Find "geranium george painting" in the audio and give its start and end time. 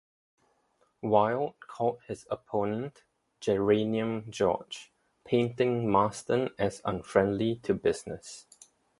3.39-5.87